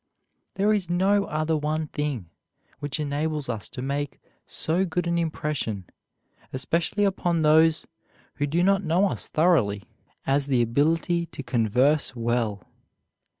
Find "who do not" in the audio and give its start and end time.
8.37-8.83